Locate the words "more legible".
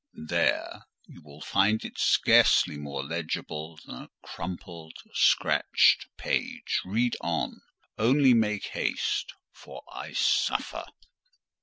2.75-3.77